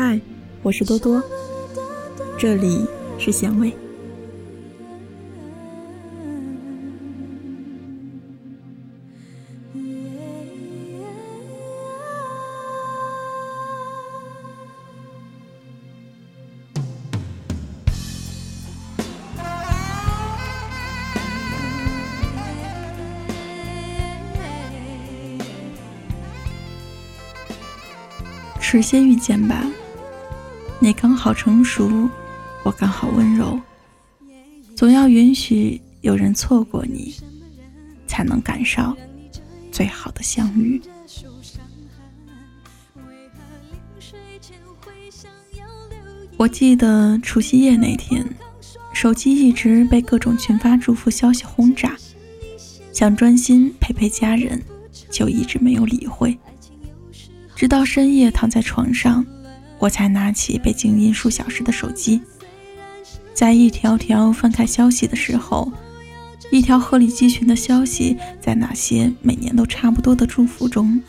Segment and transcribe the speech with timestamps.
[0.00, 0.20] 嗨，
[0.62, 1.20] 我是多多，
[2.38, 2.86] 这里
[3.18, 3.76] 是咸味。
[28.60, 29.64] 迟些遇见吧，
[30.80, 32.08] 你刚好成熟，
[32.62, 33.60] 我刚好温柔。
[34.76, 37.14] 总要允许有人错过你，
[38.06, 38.96] 才能赶上
[39.72, 40.80] 最好的相遇。
[46.36, 48.24] 我记得除夕夜那天，
[48.92, 51.96] 手机一直被各种群发祝福消息轰炸，
[52.92, 54.62] 想专心陪陪家人，
[55.10, 56.38] 就一直没有理会。
[57.56, 59.26] 直到深夜躺在床上，
[59.78, 62.20] 我才拿起被静音数小时的手机，
[63.32, 65.72] 在一条条翻开消息的时候，
[66.50, 71.00] 一条鹤立鸡群的消息在那些每年都差不多的祝福中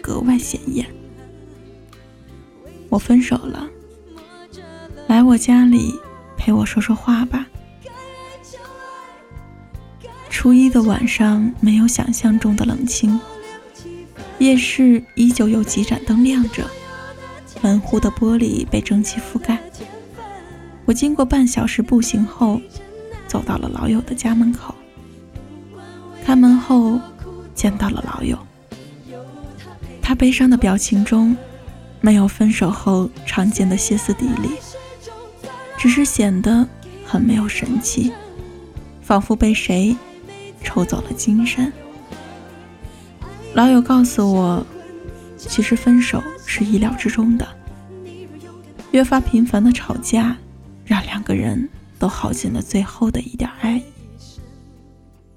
[0.00, 0.86] 格外显眼。
[2.88, 3.68] 我分手了，
[5.06, 5.92] 来我家里
[6.36, 7.46] 陪我说说话吧。
[10.28, 13.18] 初一的晚上没有想象中的冷清。
[14.38, 16.68] 夜市依旧有几盏灯亮着，
[17.60, 19.58] 门户的玻璃被蒸汽覆盖。
[20.84, 22.60] 我经过半小时步行后，
[23.26, 24.74] 走到了老友的家门口。
[26.24, 27.00] 开门后，
[27.54, 28.38] 见到了老友。
[30.00, 31.36] 他悲伤的表情中，
[32.00, 34.50] 没有分手后常见的歇斯底里，
[35.76, 36.66] 只是显得
[37.04, 38.12] 很没有神气，
[39.02, 39.96] 仿佛被谁
[40.62, 41.72] 抽走了精神。
[43.54, 44.66] 老友告诉我，
[45.36, 47.46] 其实分手是意料之中的。
[48.92, 50.36] 越发频繁的吵架，
[50.84, 53.82] 让两个人都耗尽了最后的一点爱意。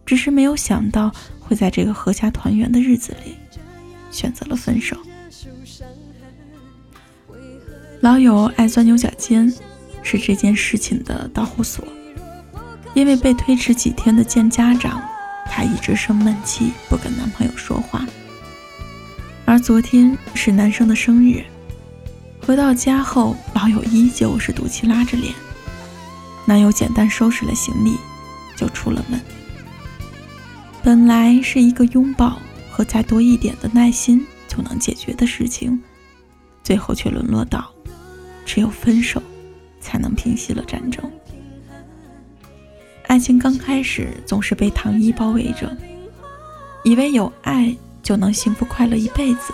[0.06, 3.36] 只是没有想到会在这个阖家团圆的日子里，
[4.10, 4.98] 选择了分手。
[8.02, 9.54] 老友爱钻牛角尖，
[10.02, 11.86] 是这件事情的导火索。
[12.96, 15.02] 因为被推迟几天的见家长。
[15.46, 18.06] 她一直生闷气，不跟男朋友说话。
[19.50, 21.44] 而昨天是男生的生日，
[22.46, 25.34] 回到家后，老友依旧是赌气拉着脸。
[26.46, 27.98] 男友简单收拾了行李，
[28.56, 29.20] 就出了门。
[30.84, 32.38] 本来是一个拥抱
[32.70, 35.82] 和再多一点的耐心就能解决的事情，
[36.64, 37.74] 最后却沦落到
[38.46, 39.20] 只有分手
[39.82, 41.12] 才能平息了战争。
[43.08, 45.76] 爱情刚开始总是被糖衣包围着，
[46.84, 49.54] 以为有爱就能幸福快乐一辈子。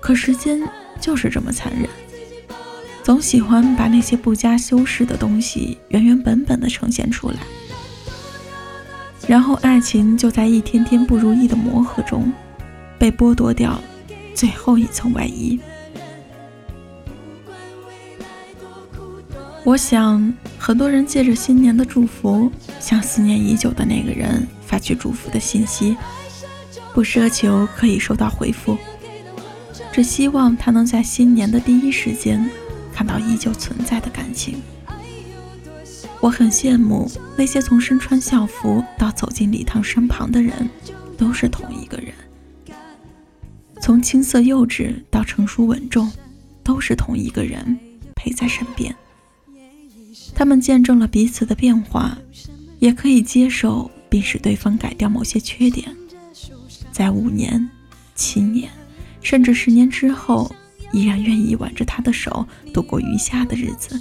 [0.00, 0.62] 可时间
[1.00, 1.88] 就是这么残忍，
[3.02, 7.38] 总喜欢把那些不加修饰的东西原原本本的呈现出来，
[9.26, 12.32] 然后爱情就在一天天不如意的磨合中，
[12.98, 13.80] 被剥夺掉
[14.34, 15.58] 最后一层外衣。
[19.64, 22.48] 我想，很多人借着新年的祝福，
[22.78, 25.96] 向思念已久的那个人发去祝福的信息，
[26.96, 28.74] 不奢求可以收到回复，
[29.92, 32.48] 只希望他能在新年的第一时间
[32.90, 34.62] 看到依旧存在的感情。
[36.22, 37.06] 我很羡慕
[37.36, 40.70] 那些从身穿校服到走进礼堂身旁的人，
[41.18, 42.14] 都是同一个人；
[43.82, 46.10] 从青涩幼稚到成熟稳重，
[46.62, 47.78] 都是同一个人
[48.14, 48.96] 陪在身边。
[50.34, 52.16] 他们见证了彼此的变化，
[52.78, 55.94] 也可以接受并使对方改掉某些缺点，
[56.96, 57.68] 在五年、
[58.14, 58.70] 七年，
[59.20, 60.50] 甚至十年之后，
[60.92, 64.00] 依然愿意挽着他的手度过余下的日子。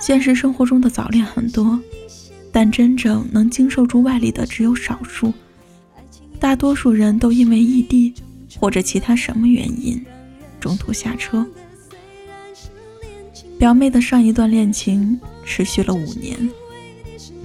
[0.00, 1.78] 现实生活中的早恋很多，
[2.50, 5.30] 但真正能经受住外力的只有少数，
[6.38, 8.14] 大多数人都因为异地
[8.58, 10.02] 或者其他什么原因，
[10.58, 11.46] 中途下车。
[13.58, 16.48] 表妹的上一段恋情持续了五年，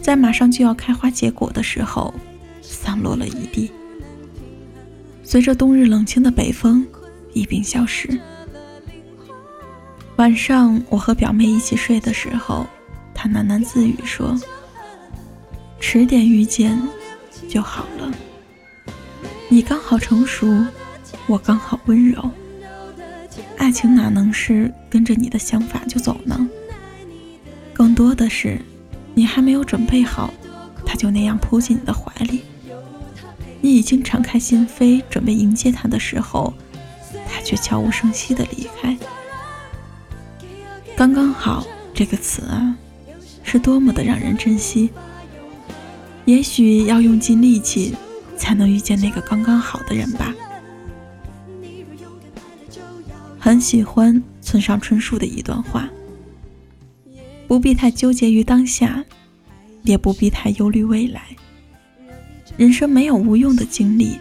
[0.01, 2.13] 在马上就要开花结果的时候，
[2.67, 3.71] 散落了一地。
[5.23, 6.85] 随着冬日冷清的北风
[7.33, 8.19] 一并消失。
[10.17, 12.65] 晚上我和表妹一起睡的时候，
[13.13, 14.39] 她喃喃自语说
[15.79, 16.81] ：“迟点遇见
[17.49, 18.11] 就好了，
[19.49, 20.65] 你刚好成熟，
[21.27, 22.31] 我刚好温柔。”
[23.57, 26.47] 爱情哪能是跟着你的想法就走呢？
[27.73, 28.61] 更多的是，
[29.13, 30.33] 你还没有准备好，
[30.85, 32.39] 他就那样扑进你的怀里；
[33.65, 36.53] 你已经敞开心扉准备迎接他的时候，
[37.27, 38.95] 他却悄无声息的离开。
[40.95, 42.77] 刚刚好这个词啊，
[43.41, 44.91] 是多么的让人珍惜。
[46.25, 47.95] 也许要用尽力气，
[48.37, 50.31] 才能遇见那个刚刚好的人吧。
[53.39, 55.89] 很喜欢村上春树的一段话：
[57.47, 59.03] 不必太纠结于当下，
[59.81, 61.23] 也不必太忧虑未来。
[62.57, 64.19] 人生没有无用的经历。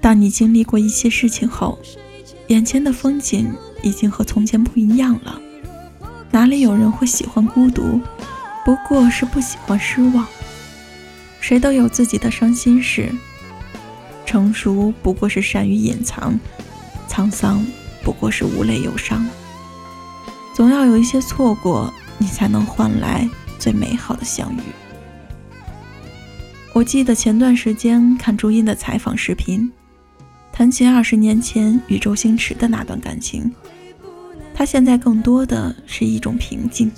[0.00, 1.78] 当你经历过一些事情后，
[2.48, 3.52] 眼前的风景
[3.82, 5.40] 已经和从前不一样了。
[6.30, 8.00] 哪里有人会喜欢孤独？
[8.64, 10.26] 不过是不喜欢失望。
[11.40, 13.10] 谁都有自己的伤心事。
[14.26, 16.38] 成熟不过是善于隐藏，
[17.08, 17.64] 沧桑
[18.04, 19.26] 不过是无泪忧伤。
[20.54, 23.26] 总要有一些错过，你才能换来
[23.58, 24.60] 最美好的相遇。
[26.78, 29.68] 我记得前段时间看朱茵的采访视频。
[30.52, 33.52] 谈起二十年前与周星驰的那段感情，
[34.54, 36.88] 他现在更多的是一种平静，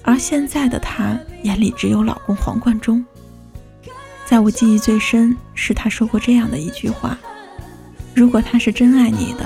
[0.00, 3.04] 而现在的他眼里只有老公黄贯中。
[4.24, 7.18] 在我记忆最深是他说过这样的一句话
[8.16, 9.44] ：“如果他是真爱你的，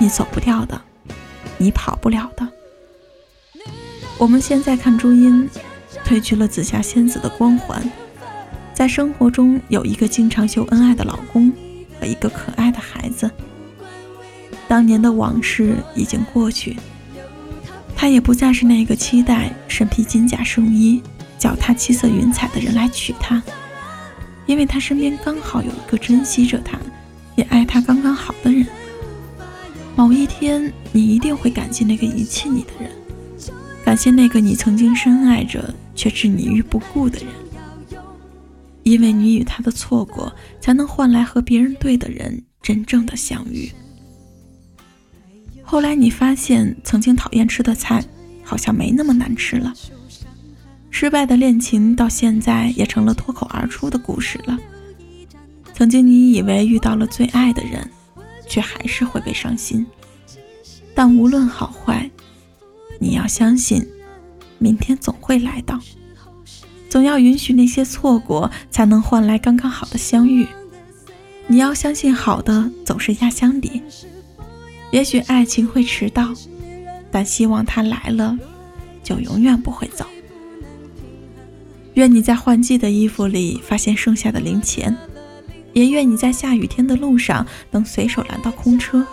[0.00, 0.82] 你走不掉的，
[1.56, 2.48] 你跑不了的。”
[4.18, 5.48] 我们现在看朱茵，
[6.04, 7.88] 褪去了紫霞仙子的光环，
[8.80, 11.52] 在生活中有一个经常秀恩爱的老公。
[12.00, 13.30] 和一个可爱的孩子。
[14.66, 16.78] 当年的往事已经过去，
[17.94, 21.02] 他也不再是那个期待身披金甲圣衣、
[21.38, 23.42] 脚踏七色云彩的人来娶她，
[24.46, 26.78] 因为他身边刚好有一个珍惜着他，
[27.36, 28.66] 也爱他刚刚好的人。
[29.94, 32.90] 某一天，你一定会感激那个遗弃你的人，
[33.84, 37.28] 感谢那个你曾经深爱着却置你于不顾的人。
[38.82, 43.70] 因为你与他的错过，才能换来和别人对的人真正的相遇。
[45.62, 48.04] 后来你发现，曾经讨厌吃的菜，
[48.42, 49.72] 好像没那么难吃了。
[50.90, 54.58] 失败的恋情到现在也成了脱口而出的故事了。
[55.72, 57.88] 曾经你以为遇到了最爱的人，
[58.48, 59.86] 却还是会被伤心。
[60.94, 62.10] 但无论好坏，
[62.98, 63.86] 你要相信，
[64.58, 65.78] 明天总会来到。
[66.90, 70.46] 总要允许那些错过，才能换来刚刚好的相遇。
[71.46, 73.80] 你要相信，好的总是压箱底。
[74.90, 76.34] 也许爱情会迟到，
[77.12, 78.36] 但希望它来了，
[79.04, 80.04] 就永远不会走。
[81.94, 84.96] 愿你在换季的衣服里发现剩下的零钱，
[85.72, 89.06] 也愿你在下雨天的路上能随手拦到空车。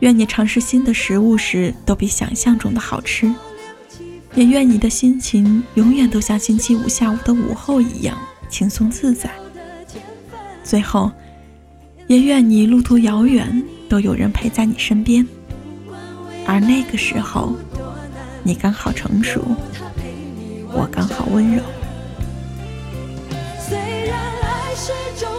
[0.00, 3.32] 愿你尝试新的食物时，都比想象中的好吃。
[4.36, 8.16] 也愿你的心情永远都像星期五下午的午后一样
[8.50, 9.30] 轻松自在。
[10.62, 11.10] 最后，
[12.06, 15.26] 也愿你路途遥远都有人陪在你身边，
[16.44, 17.56] 而那个时候，
[18.42, 19.42] 你刚好成熟，
[20.70, 21.62] 我刚好温柔。
[23.58, 25.30] 虽然爱是种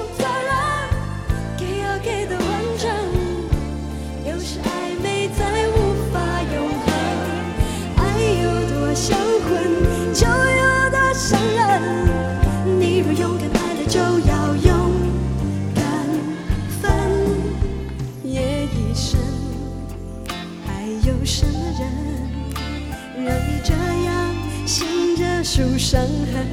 [25.57, 26.47] 受伤痕，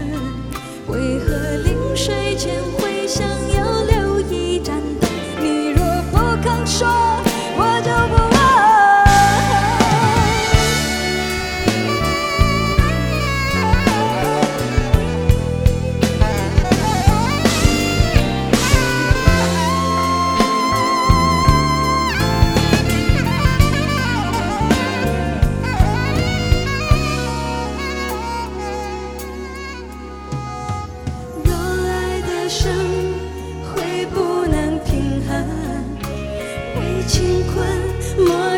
[0.88, 2.83] 为何临睡前会？
[37.06, 38.53] 乾坤